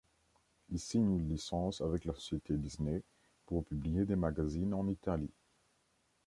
Il 0.69 0.79
signe 0.79 1.13
une 1.15 1.29
licence 1.29 1.79
avec 1.79 2.05
la 2.05 2.15
société 2.15 2.57
Disney 2.57 3.03
pour 3.45 3.63
publier 3.63 4.03
des 4.03 4.15
magazines 4.15 4.73
en 4.73 4.87
Italie. 4.89 5.29